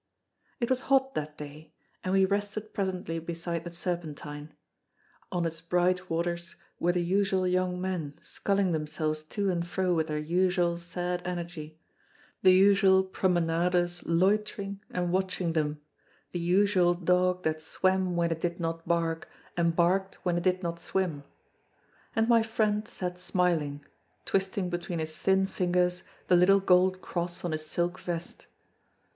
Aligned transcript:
It 0.59 0.67
was 0.71 0.81
hot 0.89 1.13
that 1.13 1.37
day, 1.37 1.73
and 2.03 2.11
we 2.15 2.25
rested 2.25 2.73
presently 2.73 3.19
beside 3.19 3.65
the 3.65 3.71
Serpentine. 3.71 4.51
On 5.31 5.45
its 5.45 5.61
bright 5.61 6.09
waters 6.09 6.55
were 6.79 6.91
the 6.91 7.03
usual 7.03 7.45
young 7.45 7.79
men, 7.79 8.15
sculling 8.23 8.71
themselves 8.71 9.21
to 9.21 9.51
and 9.51 9.63
fro 9.67 9.93
with 9.93 10.07
their 10.07 10.17
usual 10.17 10.79
sad 10.79 11.21
energy, 11.23 11.77
the 12.41 12.51
usual 12.51 13.03
promenaders 13.03 14.01
loitering 14.03 14.81
and 14.89 15.11
watching 15.11 15.53
them, 15.53 15.79
the 16.31 16.39
usual 16.39 16.95
dog 16.95 17.43
that 17.43 17.61
swam 17.61 18.15
when 18.15 18.31
it 18.31 18.41
did 18.41 18.59
not 18.59 18.87
bark, 18.87 19.29
and 19.55 19.75
barked 19.75 20.15
when 20.25 20.35
it 20.35 20.41
did 20.43 20.63
not 20.63 20.79
swim; 20.79 21.23
and 22.15 22.27
my 22.27 22.41
friend 22.41 22.87
sat 22.87 23.19
smiling, 23.19 23.85
twisting 24.25 24.67
between 24.67 24.97
his 24.97 25.15
thin 25.15 25.45
fingers 25.45 26.01
the 26.27 26.35
little 26.35 26.59
gold 26.59 27.01
cross 27.03 27.45
on 27.45 27.51
his 27.51 27.67
silk 27.67 27.99
vest. 27.99 28.47